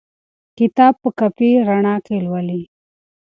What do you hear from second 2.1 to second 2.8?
ولولئ.